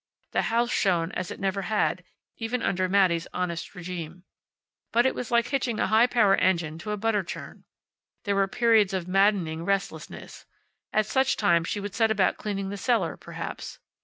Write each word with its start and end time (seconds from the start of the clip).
The 0.31 0.41
house 0.49 0.71
shone 0.71 1.11
as 1.11 1.29
it 1.29 1.39
never 1.39 1.61
had, 1.61 2.03
even 2.37 2.63
under 2.63 2.89
Mattie's 2.89 3.27
honest 3.35 3.75
regime. 3.75 4.23
But 4.91 5.05
it 5.05 5.13
was 5.13 5.29
like 5.29 5.49
hitching 5.49 5.79
a 5.79 5.85
high 5.85 6.07
power 6.07 6.33
engine 6.37 6.79
to 6.79 6.89
a 6.89 6.97
butter 6.97 7.21
churn. 7.21 7.65
There 8.23 8.33
were 8.35 8.47
periods 8.47 8.95
of 8.95 9.07
maddening 9.07 9.63
restlessness. 9.63 10.47
At 10.91 11.05
such 11.05 11.37
times 11.37 11.67
she 11.67 11.79
would 11.79 11.93
set 11.93 12.09
about 12.09 12.37
cleaning 12.37 12.69
the 12.69 12.77
cellar, 12.77 13.15
perhaps. 13.15 13.77